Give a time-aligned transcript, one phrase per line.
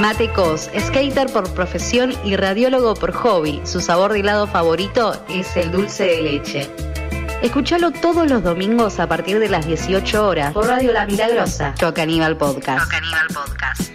[0.00, 3.60] Matecos, skater por profesión y radiólogo por hobby.
[3.64, 6.70] Su sabor de helado favorito es el dulce de leche.
[7.42, 11.74] Escúchalo todos los domingos a partir de las 18 horas por Radio La Milagrosa.
[11.80, 12.90] Yo Caníbal Podcast.
[12.90, 13.92] Caníbal Podcast.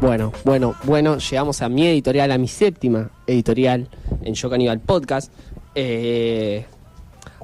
[0.00, 3.88] Bueno, bueno, bueno, llegamos a mi editorial, a mi séptima editorial
[4.22, 5.30] en Yo Caníbal Podcast.
[5.74, 6.64] Eh,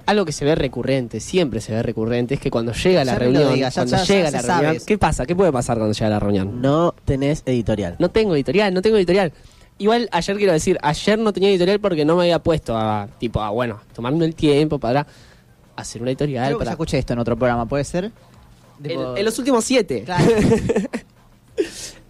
[0.07, 3.19] algo que se ve recurrente, siempre se ve recurrente, es que cuando llega la lo
[3.19, 4.87] reunión, digas, ya- cuando ya- ya llega se la sabe reunión, eso.
[4.87, 5.27] ¿qué pasa?
[5.27, 6.63] ¿Qué puede pasar cuando llega la reunión?
[6.63, 7.97] No tenés editorial.
[7.99, 9.33] No tengo editorial, no tengo editorial.
[9.79, 13.43] Igual ayer quiero decir, ayer no tenía editorial porque no me había puesto a, tipo,
[13.43, 15.07] a, bueno, tomarme el tiempo para
[15.75, 16.47] hacer una editorial.
[16.47, 16.71] Creo que ya Para...
[16.73, 18.11] escuché esto en otro programa, ¿puede ser?
[18.83, 20.05] En, en los últimos siete.
[20.05, 20.25] Claro.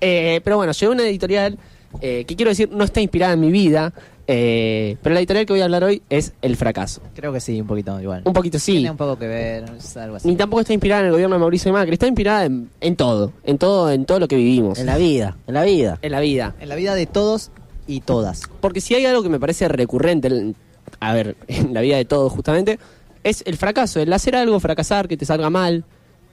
[0.00, 1.58] Eh, pero bueno, llegó una editorial
[2.00, 3.92] eh, que quiero decir no está inspirada en mi vida,
[4.28, 7.00] eh, pero la editorial que voy a hablar hoy es El Fracaso.
[7.14, 8.22] Creo que sí, un poquito igual.
[8.24, 8.72] Un poquito sí.
[8.74, 10.28] Tiene un poco que ver, es algo así.
[10.28, 13.32] Ni tampoco está inspirada en el gobierno de Mauricio Macri, está inspirada en, en todo,
[13.44, 15.98] en todo, en todo lo que vivimos En la vida, en la vida.
[16.02, 16.54] en la vida.
[16.60, 17.50] En la vida de todos
[17.86, 18.42] y todas.
[18.60, 20.56] Porque si hay algo que me parece recurrente, en-
[21.00, 22.78] a ver, en la vida de todos justamente,
[23.22, 25.84] es el fracaso, el hacer algo, fracasar, que te salga mal,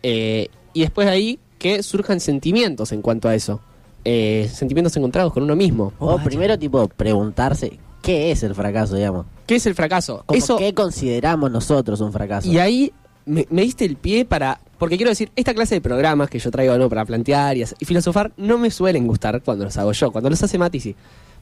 [0.01, 3.61] eh, y después de ahí que surjan sentimientos en cuanto a eso.
[4.03, 5.93] Eh, sentimientos encontrados con uno mismo.
[5.97, 9.25] O primero, tipo, preguntarse qué es el fracaso, digamos.
[9.47, 10.23] ¿Qué es el fracaso?
[10.25, 12.49] Como Eso, ¿Qué consideramos nosotros un fracaso?
[12.49, 12.91] y ahí
[13.25, 14.59] me, me diste el pie para...
[14.77, 16.89] Porque quiero decir, esta clase de programas que yo traigo ¿no?
[16.89, 20.43] para plantear y, y filosofar no me suelen gustar cuando los hago yo, cuando los
[20.43, 20.93] hace Mati sí.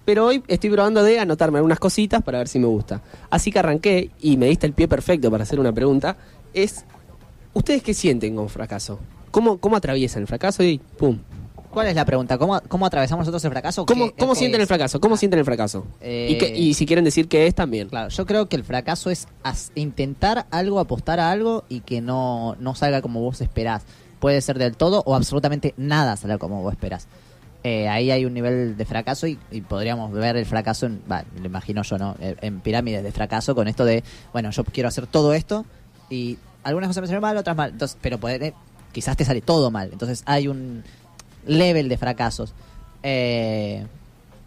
[0.06, 3.02] Pero hoy estoy probando de anotarme algunas cositas para ver si me gusta.
[3.31, 6.16] Así que arranqué y me diste el pie perfecto para hacer una pregunta.
[6.53, 6.85] Es,
[7.56, 9.00] ¿ustedes qué sienten con fracaso?
[9.31, 11.19] ¿Cómo, cómo atraviesan el fracaso y pum?
[11.71, 12.37] ¿Cuál es la pregunta?
[12.37, 13.85] ¿Cómo, cómo atravesamos nosotros el fracaso?
[13.85, 14.63] ¿Cómo, ¿Qué- cómo sienten es?
[14.63, 14.99] el fracaso?
[14.99, 15.85] ¿Cómo sienten el fracaso?
[16.01, 17.88] Eh, Y, que- y si quieren decir qué es también.
[17.88, 19.27] Claro, yo creo que el fracaso es
[19.75, 23.83] intentar algo, apostar a algo y que no, no salga como vos esperás.
[24.19, 27.07] Puede ser del todo o absolutamente nada salga como vos esperás.
[27.63, 31.23] Eh, ahí hay un nivel de fracaso y, y podríamos ver el fracaso, en, va,
[31.39, 32.16] lo imagino yo, ¿no?
[32.19, 35.66] Eh, En pirámides de fracaso con esto de, bueno, yo quiero hacer todo esto
[36.09, 37.69] y algunas cosas me salen mal, otras mal.
[37.72, 38.53] Entonces, pero poder, eh,
[38.91, 39.90] quizás te sale todo mal.
[39.91, 40.84] Entonces hay un
[41.46, 42.53] level de fracasos.
[43.03, 43.85] Eh,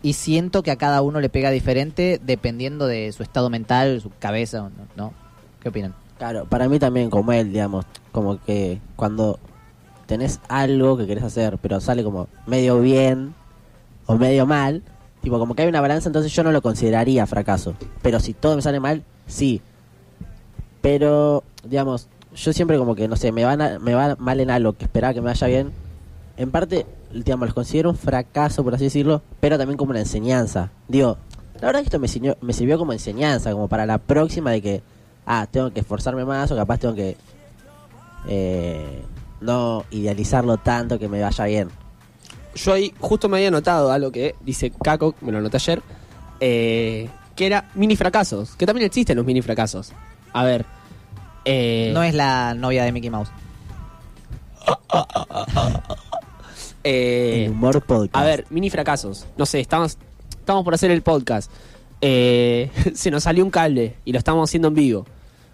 [0.02, 4.10] y siento que a cada uno le pega diferente dependiendo de su estado mental, su
[4.18, 5.12] cabeza, ¿no?
[5.60, 5.94] ¿Qué opinan?
[6.18, 9.38] Claro, para mí también como él, digamos, como que cuando
[10.06, 13.34] tenés algo que querés hacer, pero sale como medio bien
[14.06, 14.82] o medio mal,
[15.22, 17.74] tipo como que hay una balanza, entonces yo no lo consideraría fracaso.
[18.02, 19.62] Pero si todo me sale mal, sí.
[20.82, 24.50] Pero, digamos, yo siempre como que, no sé, me, van a- me va mal en
[24.50, 25.72] algo que esperaba que me vaya bien.
[26.36, 30.70] En parte, digamos, los considero un fracaso, por así decirlo, pero también como una enseñanza.
[30.88, 31.16] Digo,
[31.60, 34.82] la verdad que esto me, sirvió- como enseñanza, como para la próxima de que,
[35.26, 37.16] ah, tengo que esforzarme más o capaz tengo que
[38.26, 39.02] eh,
[39.40, 41.68] no idealizarlo tanto que me vaya bien.
[42.54, 45.82] Yo ahí justo me había notado algo que dice Caco, me lo anoté ayer,
[46.40, 49.92] eh, que era mini fracasos, que también existen los mini fracasos.
[50.32, 50.64] A ver,
[51.44, 53.30] eh, No es la novia de Mickey Mouse.
[56.84, 58.16] eh, El humor podcast.
[58.16, 59.26] a ver, mini fracasos.
[59.36, 59.98] No sé, estamos,
[60.30, 61.50] estamos por hacer el podcast.
[62.00, 65.06] Eh, se nos salió un cable y lo estamos haciendo en vivo.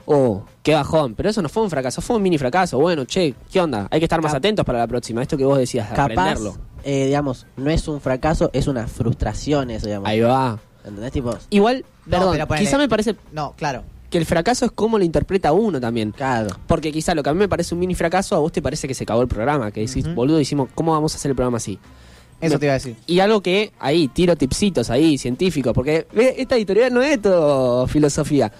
[0.06, 1.14] Oh, qué bajón.
[1.14, 2.78] Pero eso no fue un fracaso, fue un mini fracaso.
[2.78, 3.86] Bueno, che, ¿qué onda?
[3.90, 5.22] Hay que estar más Cap- atentos para la próxima.
[5.22, 6.56] Esto que vos decías, de capaz, aprenderlo.
[6.82, 10.08] eh, digamos, no es un fracaso, es una frustración eso, digamos.
[10.08, 10.58] Ahí va.
[10.84, 11.12] ¿Entendés?
[11.12, 13.84] Tipo, Igual, No, perdón, pero ponele- quizá me parece No, claro.
[14.10, 16.10] Que el fracaso es como lo interpreta uno también.
[16.10, 16.50] claro.
[16.66, 18.88] Porque quizá lo que a mí me parece un mini fracaso, a vos te parece
[18.88, 19.70] que se acabó el programa.
[19.70, 21.78] Que decís, boludo, decimos, ¿cómo vamos a hacer el programa así?
[22.40, 22.96] Eso te iba a decir.
[23.06, 28.50] Y algo que ahí, tiro tipsitos ahí, científicos, porque esta editorial no es todo filosofía.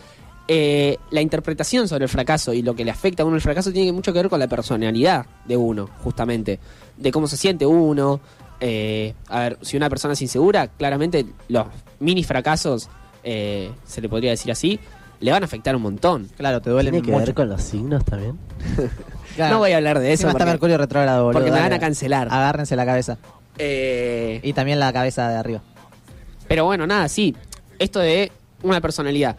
[0.47, 3.73] Eh, la interpretación sobre el fracaso y lo que le afecta a uno el fracaso
[3.73, 6.61] tiene mucho que ver con la personalidad de uno, justamente.
[6.97, 8.21] De cómo se siente uno.
[8.61, 11.67] Eh, a ver, si una persona es insegura, claramente los
[11.99, 12.89] mini fracasos,
[13.25, 14.79] eh, se le podría decir así,
[15.21, 16.29] le van a afectar un montón.
[16.37, 17.27] Claro, te duele ¿Tiene que mucho.
[17.27, 18.39] ver con los signos también?
[19.37, 19.55] Claro.
[19.55, 21.39] No voy a hablar de eso Encima está porque, Mercurio retrógrado, boludo.
[21.39, 22.27] porque me van a cancelar.
[22.33, 23.17] Agárrense la cabeza.
[23.59, 25.63] Eh, Y también la cabeza de arriba.
[26.49, 27.37] Pero bueno, nada, sí.
[27.79, 28.33] Esto de
[28.65, 29.37] una personalidad.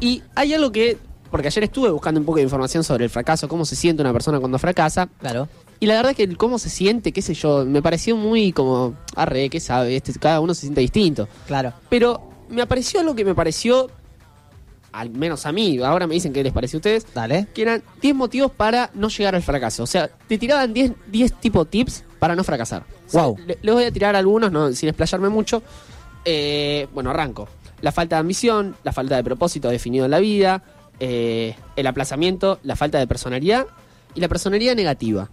[0.00, 0.96] Y hay algo que.
[1.30, 4.12] Porque ayer estuve buscando un poco de información sobre el fracaso, cómo se siente una
[4.12, 5.08] persona cuando fracasa.
[5.18, 5.48] Claro.
[5.80, 8.52] Y la verdad es que el cómo se siente, qué sé yo, me pareció muy
[8.52, 8.94] como.
[9.16, 11.26] Arre, qué sabe, este, cada uno se siente distinto.
[11.48, 11.72] Claro.
[11.88, 13.90] Pero me apareció algo que me pareció.
[14.92, 17.06] Al menos a mí, ahora me dicen qué les pareció a ustedes.
[17.14, 17.46] Dale.
[17.54, 19.82] Que eran 10 motivos para no llegar al fracaso.
[19.84, 22.84] O sea, te tiraban 10, 10 tipo tips para no fracasar.
[23.06, 23.38] O sea, Wow.
[23.46, 25.62] le- les voy a tirar algunos, no, sin explayarme mucho.
[26.24, 27.48] Eh, bueno, arranco.
[27.80, 30.62] La falta de ambición, la falta de propósito definido en la vida,
[31.00, 33.66] eh, el aplazamiento, la falta de personalidad
[34.14, 35.30] y la personalidad negativa.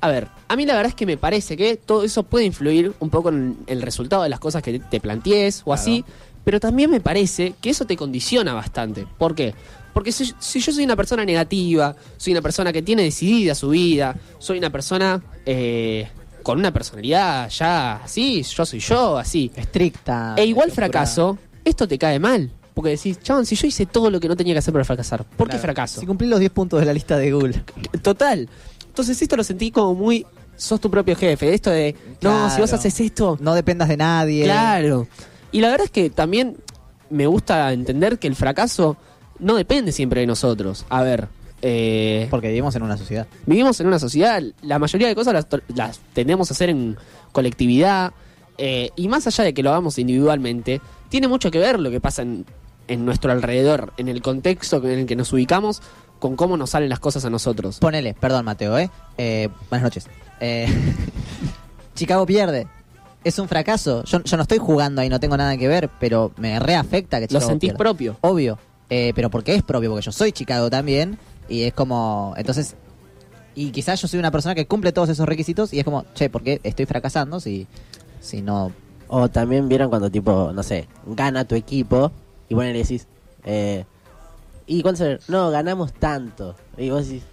[0.00, 2.92] A ver, a mí la verdad es que me parece que todo eso puede influir
[3.00, 6.04] un poco en el resultado de las cosas que te plantees o así,
[6.48, 9.06] pero también me parece que eso te condiciona bastante.
[9.18, 9.54] ¿Por qué?
[9.92, 13.68] Porque si, si yo soy una persona negativa, soy una persona que tiene decidida su
[13.68, 16.08] vida, soy una persona eh,
[16.42, 20.36] con una personalidad ya así, yo soy yo, así, Estricta.
[20.38, 21.36] e igual fracaso,
[21.66, 22.50] esto te cae mal.
[22.72, 25.24] Porque decís, chabón, si yo hice todo lo que no tenía que hacer para fracasar,
[25.24, 26.00] ¿por qué fracaso?
[26.00, 27.62] Si cumplí los 10 puntos de la lista de Google.
[28.00, 28.48] Total.
[28.86, 30.24] Entonces esto lo sentí como muy,
[30.56, 31.52] sos tu propio jefe.
[31.52, 34.44] Esto de, no, si vos haces esto, No dependas de nadie.
[34.44, 35.06] claro.
[35.52, 36.56] Y la verdad es que también
[37.10, 38.96] me gusta entender que el fracaso
[39.38, 40.84] no depende siempre de nosotros.
[40.90, 41.28] A ver,
[41.62, 43.26] eh, Porque vivimos en una sociedad.
[43.46, 46.96] vivimos en una sociedad, la mayoría de cosas las, to- las tendemos a hacer en
[47.32, 48.12] colectividad,
[48.58, 52.00] eh, y más allá de que lo hagamos individualmente, tiene mucho que ver lo que
[52.00, 52.44] pasa en,
[52.88, 55.80] en nuestro alrededor, en el contexto en el que nos ubicamos,
[56.18, 57.78] con cómo nos salen las cosas a nosotros.
[57.78, 58.90] Ponele, perdón Mateo, ¿eh?
[59.16, 60.06] Eh, buenas noches.
[60.40, 60.66] Eh,
[61.94, 62.66] Chicago pierde.
[63.24, 64.04] Es un fracaso.
[64.04, 67.24] Yo, yo no estoy jugando ahí, no tengo nada que ver, pero me reafecta que
[67.24, 67.78] Lo Chicago sentís pierda.
[67.78, 68.16] propio.
[68.20, 68.58] Obvio.
[68.90, 71.18] Eh, pero porque es propio, porque yo soy Chicago también.
[71.48, 72.34] Y es como.
[72.36, 72.74] Entonces.
[73.54, 76.30] Y quizás yo soy una persona que cumple todos esos requisitos y es como, che,
[76.30, 77.66] ¿por qué estoy fracasando si,
[78.20, 78.70] si no.
[79.08, 82.12] O también vieron cuando, tipo, no sé, gana tu equipo
[82.48, 83.08] y bueno, le decís,
[83.44, 83.84] eh,
[84.66, 86.54] ¿y cuánto se- No, ganamos tanto.
[86.76, 87.24] Y vos decís,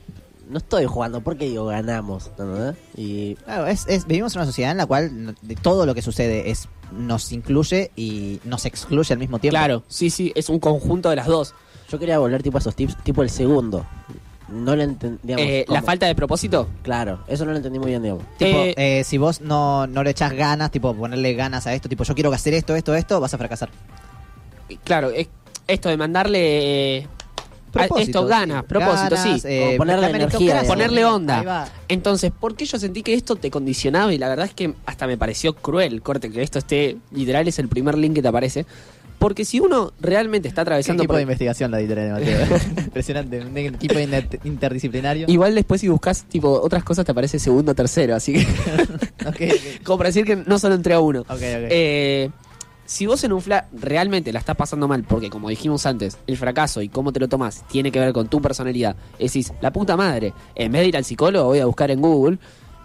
[0.50, 2.28] no estoy jugando, ¿por qué digo ganamos?
[2.28, 2.76] ¿Entendés?
[2.96, 5.94] Y Claro, es, es- vivimos en una sociedad en la cual no- de todo lo
[5.96, 9.54] que sucede es nos incluye y nos excluye al mismo tiempo.
[9.58, 11.54] Claro, sí, sí, es un conjunto de las dos.
[11.90, 13.86] yo quería volver, tipo, a esos tips, tipo el segundo.
[14.50, 15.34] No lo entendí.
[15.38, 16.68] Eh, la falta de propósito.
[16.84, 18.24] Claro, eso no lo entendí muy bien, digamos.
[18.38, 21.90] Tipo, Eh, eh, si vos no, no le echas ganas, tipo ponerle ganas a esto,
[21.90, 23.70] tipo yo quiero hacer esto, esto, esto, vas a fracasar.
[24.84, 25.28] Claro, es
[25.68, 27.08] esto de mandarle...
[27.84, 28.66] esto gana, sí.
[28.68, 29.48] propósito, Ganas, sí.
[29.48, 30.64] eh, ponerle energía.
[30.68, 31.68] Ponerle onda.
[31.88, 34.14] Entonces, ¿por qué yo sentí que esto te condicionaba?
[34.14, 37.60] Y la verdad es que hasta me pareció cruel, corte, que esto esté, literal, es
[37.60, 38.66] el primer link que te aparece.
[39.18, 41.02] Porque si uno realmente está ¿Qué atravesando...
[41.04, 42.58] equipo por- de investigación la editorial de Mateo?
[42.86, 45.26] Impresionante, un equipo inter- interdisciplinario.
[45.30, 48.46] Igual después si buscas tipo otras cosas te aparece segundo o tercero, así que...
[49.84, 51.22] Como para decir que no solo entré a uno.
[51.22, 51.40] Ok, ok.
[51.42, 52.30] Eh,
[52.86, 56.38] si vos en un fla realmente la estás pasando mal, porque como dijimos antes, el
[56.38, 59.98] fracaso y cómo te lo tomas tiene que ver con tu personalidad, decís, la puta
[59.98, 62.38] madre, en vez de ir al psicólogo voy a buscar en Google,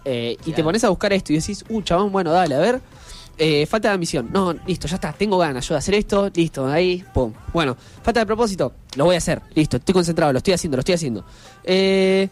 [0.04, 2.80] eh, y te pones a buscar esto y decís, uh, chabón, bueno, dale, a ver,
[3.36, 6.66] eh, falta de ambición, no, listo, ya está, tengo ganas yo de hacer esto, listo,
[6.66, 7.32] ahí, pum.
[7.52, 10.80] Bueno, falta de propósito, lo voy a hacer, listo, estoy concentrado, lo estoy haciendo, lo
[10.80, 11.24] estoy haciendo.
[11.64, 12.28] Eh,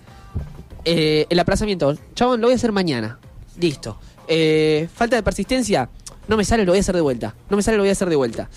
[0.85, 3.19] eh, el aplazamiento, chabón, lo voy a hacer mañana,
[3.59, 3.99] listo.
[4.27, 5.89] Eh, falta de persistencia,
[6.29, 7.35] no me sale, lo voy a hacer de vuelta.
[7.51, 8.49] No me sale, lo voy a hacer de vuelta.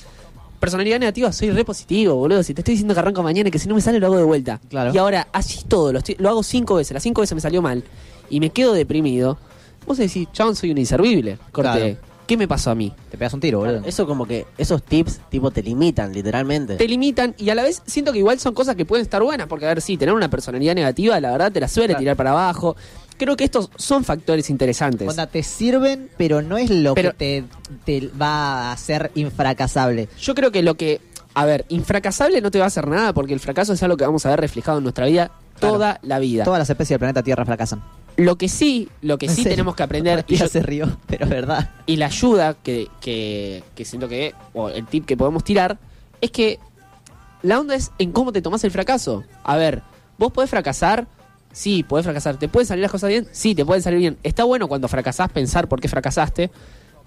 [0.59, 2.43] Personalidad negativa, soy re positivo, boludo.
[2.43, 4.17] Si te estoy diciendo que arranco mañana y que si no me sale, lo hago
[4.17, 4.59] de vuelta.
[4.69, 4.93] Claro.
[4.93, 6.93] Y ahora, así todo, lo, estoy- lo hago cinco veces.
[6.93, 7.83] Las cinco veces me salió mal
[8.29, 9.39] y me quedo deprimido.
[9.87, 11.39] Vos decís, chabón, soy un inservible.
[11.51, 11.97] Corte, Claro.
[12.27, 12.93] ¿qué me pasó a mí?
[13.09, 13.81] Te pegas un tiro, boludo.
[13.85, 16.75] Eso como que, esos tips, tipo, te limitan, literalmente.
[16.75, 19.47] Te limitan y a la vez siento que igual son cosas que pueden estar buenas.
[19.47, 21.99] Porque, a ver, sí, tener una personalidad negativa, la verdad, te la suele Claro.
[21.99, 22.75] tirar para abajo.
[23.23, 25.07] Creo que estos son factores interesantes.
[25.07, 27.43] Onda, te sirven, pero no es lo Pero- que
[27.85, 30.09] te, te va a hacer infracasable.
[30.19, 31.01] Yo creo que lo que.
[31.35, 34.05] A ver, infracasable no te va a hacer nada porque el fracaso es algo que
[34.05, 35.29] vamos a ver reflejado en nuestra vida
[35.59, 35.75] Claro.
[35.75, 36.43] toda la vida.
[36.45, 37.83] Todas las especies del planeta Tierra fracasan.
[38.17, 41.29] Lo que sí, lo que sí tenemos que aprender y, yo- se rió, pero es
[41.29, 41.69] verdad.
[41.85, 45.77] y la ayuda que, que, que siento que, o el tip que podemos tirar,
[46.21, 46.57] es que
[47.43, 49.23] la onda es en cómo te tomás el fracaso.
[49.43, 49.83] A ver,
[50.17, 51.07] vos podés fracasar,
[51.51, 52.37] sí, podés fracasar.
[52.37, 53.27] ¿Te pueden salir las cosas bien?
[53.31, 54.17] Sí, te pueden salir bien.
[54.23, 56.51] Está bueno cuando fracasás pensar por qué fracasaste,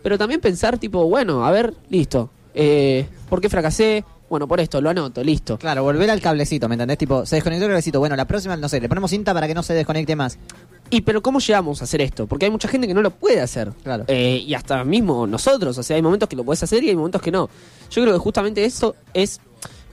[0.03, 2.31] pero también pensar tipo, bueno, a ver, listo.
[2.55, 4.05] Eh, ¿Por qué fracasé?
[4.31, 5.59] Bueno, por esto, lo anoto, listo.
[5.59, 6.99] Claro, volver al cablecito, ¿me entendés?
[6.99, 7.99] Tipo, se desconectó el cablecito.
[8.01, 10.39] Bueno, la próxima, no sé, le ponemos cinta para que no se desconecte más.
[10.91, 12.27] Y pero ¿cómo llegamos a hacer esto?
[12.27, 13.73] Porque hay mucha gente que no lo puede hacer.
[13.83, 14.05] Claro.
[14.09, 16.97] Eh, y hasta mismo nosotros, o sea, hay momentos que lo puedes hacer y hay
[16.97, 17.49] momentos que no.
[17.91, 19.41] Yo creo que justamente eso es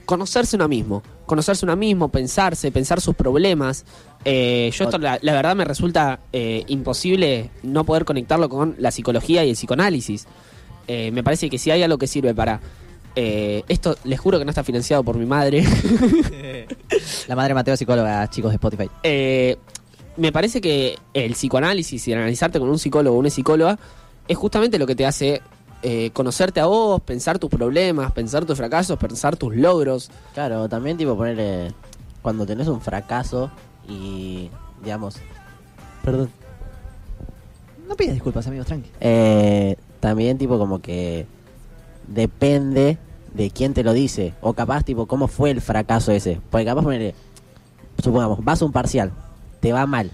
[0.04, 1.02] conocerse uno mismo.
[1.26, 3.84] Conocerse uno mismo, pensarse, pensar sus problemas.
[4.24, 8.90] Eh, yo esto la, la verdad me resulta eh, imposible no poder conectarlo con la
[8.90, 10.26] psicología y el psicoanálisis.
[10.86, 12.60] Eh, me parece que si hay algo que sirve para...
[13.14, 15.64] esto les juro que no está financiado por mi madre.
[17.28, 18.88] La madre Mateo, psicóloga, chicos de Spotify.
[20.16, 23.78] Me parece que el psicoanálisis y el analizarte con un psicólogo o una psicóloga
[24.28, 25.40] es justamente lo que te hace
[25.82, 30.10] eh, conocerte a vos, pensar tus problemas, pensar tus fracasos, pensar tus logros.
[30.34, 31.72] Claro, también tipo ponerle
[32.22, 33.50] cuando tenés un fracaso
[33.88, 34.48] y
[34.82, 35.16] digamos,
[36.04, 36.30] perdón,
[37.88, 38.90] No pidas disculpas, amigos, tranqui.
[39.00, 41.26] eh, también tipo como que
[42.08, 42.98] depende
[43.34, 44.34] de quién te lo dice.
[44.40, 46.40] O capaz, tipo, cómo fue el fracaso ese.
[46.50, 47.14] Porque capaz, ponele,
[48.02, 49.12] supongamos, vas a un parcial,
[49.60, 50.10] te va mal.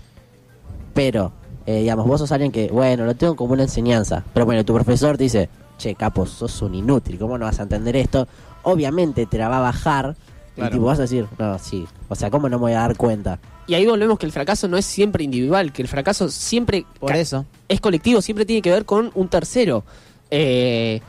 [0.94, 1.32] Pero,
[1.70, 4.24] eh, digamos, vos sos alguien que, bueno, lo tengo como una enseñanza.
[4.32, 7.64] Pero bueno, tu profesor te dice, che, capo, sos un inútil, ¿cómo no vas a
[7.64, 8.26] entender esto?
[8.62, 10.16] Obviamente te la va a bajar.
[10.54, 10.70] Claro.
[10.70, 11.86] Y tipo, vas a decir, no, sí.
[12.08, 13.38] O sea, ¿cómo no me voy a dar cuenta?
[13.66, 17.14] Y ahí volvemos que el fracaso no es siempre individual, que el fracaso siempre Por
[17.14, 17.44] eso.
[17.68, 19.84] es colectivo, siempre tiene que ver con un tercero.
[20.30, 21.02] Eh,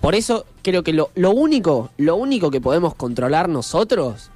[0.00, 4.30] por eso creo que lo, lo único, lo único que podemos controlar nosotros,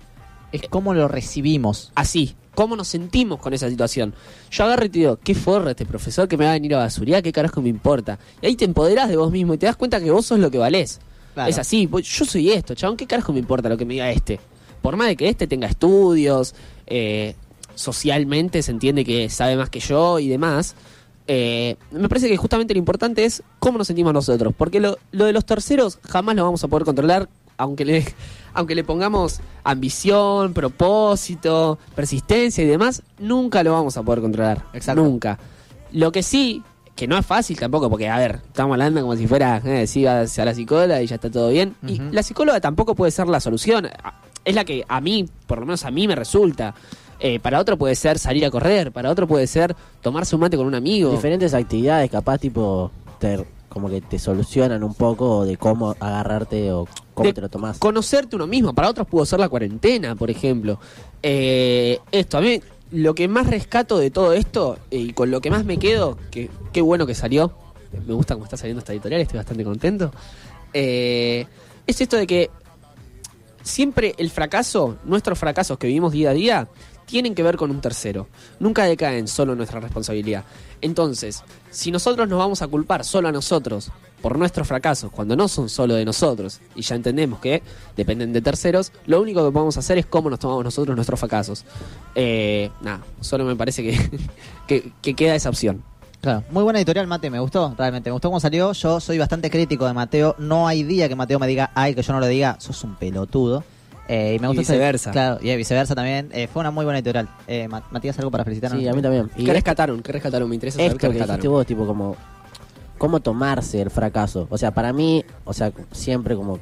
[0.50, 1.92] Es cómo lo recibimos.
[1.94, 4.12] así, cómo nos sentimos con esa situación.
[4.50, 6.78] Yo agarro y te digo, qué forra este profesor que me va a venir a
[6.78, 8.18] basuría, qué carajo me importa.
[8.42, 10.50] Y ahí te empoderás de vos mismo y te das cuenta que vos sos lo
[10.50, 10.98] que valés.
[11.34, 11.48] Claro.
[11.48, 14.40] Es así, yo soy esto, chabón, qué carajo me importa lo que me diga este.
[14.82, 16.56] Por más de que este tenga estudios,
[16.88, 17.36] eh,
[17.76, 20.74] socialmente se entiende que sabe más que yo y demás.
[21.28, 24.52] eh, me parece que justamente lo importante es cómo nos sentimos nosotros.
[24.58, 28.04] Porque lo, lo de los terceros jamás lo vamos a poder controlar, aunque le,
[28.54, 34.64] aunque le pongamos ambición, propósito, persistencia y demás, nunca lo vamos a poder controlar.
[34.72, 35.02] Exacto.
[35.02, 35.38] Nunca.
[35.92, 36.62] Lo que sí,
[36.96, 40.04] que no es fácil tampoco, porque, a ver, estamos hablando como si fuera, eh, sí,
[40.04, 41.74] vas a la psicóloga y ya está todo bien.
[41.86, 43.88] Y la psicóloga tampoco puede ser la solución.
[44.44, 46.74] Es la que a mí, por lo menos a mí me resulta.
[47.20, 50.56] Eh, para otro puede ser salir a correr, para otro puede ser tomarse un mate
[50.56, 51.10] con un amigo.
[51.10, 56.86] Diferentes actividades, capaz, tipo, te- como que te solucionan un poco de cómo agarrarte o
[57.18, 57.78] cómo De te lo tomás.
[57.78, 58.74] Conocerte uno mismo.
[58.74, 60.80] Para otros pudo ser la cuarentena, por ejemplo.
[61.22, 62.60] Eh, esto, a mí
[62.90, 66.16] lo que más rescato de todo esto eh, y con lo que más me quedo,
[66.30, 67.52] que qué bueno que salió,
[68.06, 70.12] me gusta cómo está saliendo esta editorial, estoy bastante contento,
[70.72, 71.46] eh,
[71.86, 72.50] es esto de que
[73.62, 76.68] siempre el fracaso, nuestros fracasos que vivimos día a día,
[77.08, 78.28] tienen que ver con un tercero.
[78.60, 80.44] Nunca decaen solo nuestra responsabilidad.
[80.82, 85.48] Entonces, si nosotros nos vamos a culpar solo a nosotros por nuestros fracasos, cuando no
[85.48, 87.62] son solo de nosotros, y ya entendemos que
[87.96, 91.64] dependen de terceros, lo único que podemos hacer es cómo nos tomamos nosotros nuestros fracasos.
[92.14, 94.20] Eh, nada, solo me parece que,
[94.68, 95.82] que, que queda esa opción.
[96.20, 98.72] Claro, muy buena editorial, Mate, me gustó, realmente, me gustó cómo salió.
[98.72, 102.02] Yo soy bastante crítico de Mateo, no hay día que Mateo me diga, ay, que
[102.02, 103.64] yo no lo diga, sos un pelotudo.
[104.08, 105.10] Eh, y me Y gustó ese- viceversa.
[105.10, 106.30] claro, y viceversa también.
[106.32, 107.28] Eh, fue una muy buena editorial.
[107.46, 108.80] Eh, Ma- Matías, ¿algo para felicitarnos?
[108.80, 109.30] Sí, a mí también.
[109.36, 110.02] Y ¿Qué rescataron?
[110.02, 110.48] ¿Qué rescataron?
[110.48, 111.52] Me interesa saber esto qué que rescataron.
[111.52, 112.16] vos, tipo, como,
[112.96, 114.46] cómo tomarse el fracaso.
[114.50, 116.58] O sea, para mí, o sea, siempre como,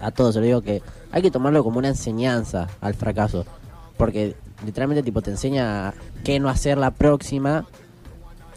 [0.00, 3.46] a todos se lo digo que hay que tomarlo como una enseñanza al fracaso.
[3.96, 4.34] Porque
[4.66, 7.66] literalmente, tipo, te enseña qué no hacer la próxima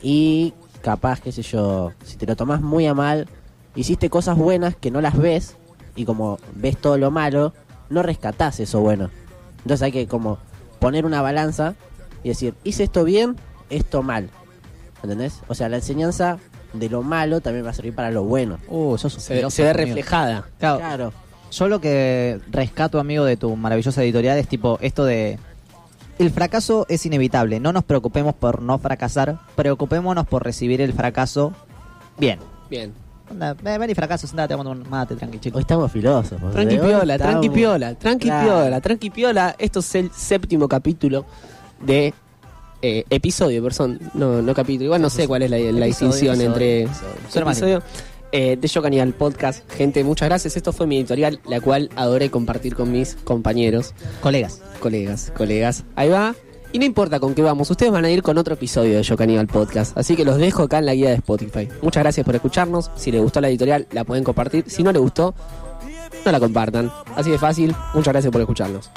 [0.01, 3.27] y capaz, qué sé yo, si te lo tomas muy a mal,
[3.75, 5.55] hiciste cosas buenas que no las ves
[5.95, 7.53] y como ves todo lo malo,
[7.89, 9.09] no rescatás eso bueno.
[9.57, 10.37] Entonces hay que como
[10.79, 11.75] poner una balanza
[12.23, 13.35] y decir, hice esto bien,
[13.69, 14.29] esto mal.
[15.03, 15.41] ¿Entendés?
[15.47, 16.37] O sea, la enseñanza
[16.73, 18.57] de lo malo también va a servir para lo bueno.
[18.67, 20.45] Uh, sos Se, se ve reflejada.
[20.59, 21.13] Claro, Claro.
[21.51, 25.39] Yo lo que rescato, amigo, de tu maravillosa editorial es tipo esto de...
[26.19, 31.53] El fracaso es inevitable, no nos preocupemos por no fracasar, preocupémonos por recibir el fracaso
[32.17, 32.39] bien.
[32.69, 32.91] Bien.
[33.29, 35.57] Anda, ven, ven y fracaso, sentate, tomando un mate, tranqui, chico.
[35.57, 36.53] Hoy estamos filósofos.
[36.53, 37.31] Tranqui ¿de hoy piola, estamos?
[37.41, 38.45] tranqui piola, tranqui Claro.
[38.45, 39.55] piola, tranqui piola.
[39.59, 41.25] Esto es el séptimo capítulo
[41.85, 42.13] de
[42.81, 44.85] eh, episodio, perdón, no, no capítulo.
[44.85, 47.47] Igual no sé cuál es la, distinción entre episodio.
[47.49, 47.83] Episodio.
[48.31, 49.69] Eh, de Yo Caníbal Podcast.
[49.71, 50.57] Gente, muchas gracias.
[50.57, 54.61] Esto fue mi editorial, la cual adoré compartir con mis compañeros, Colegas.
[54.79, 55.83] colegas, colegas.
[55.95, 56.35] Ahí va.
[56.73, 59.15] Y no importa con qué vamos, ustedes van a ir con otro episodio de Yo
[59.15, 59.97] Caníbal Podcast.
[59.97, 61.69] Así que los dejo acá en la guía de Spotify.
[61.81, 62.91] Muchas gracias por escucharnos.
[62.95, 64.65] Si les gustó la editorial, la pueden compartir.
[64.67, 65.33] Si no les gustó,
[66.25, 66.91] no la compartan.
[67.15, 67.75] Así de fácil.
[67.93, 68.89] Muchas gracias por escucharnos.